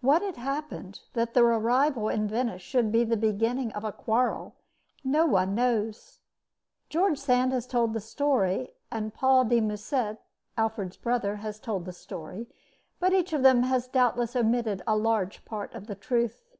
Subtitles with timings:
[0.00, 4.54] What had happened that their arrival in Venice should be the beginning of a quarrel,
[5.04, 6.20] no one knows.
[6.88, 10.22] George Sand has told the story, and Paul de Musset
[10.56, 12.46] Alfred's brother has told the story,
[12.98, 16.56] but each of them has doubtless omitted a large part of the truth.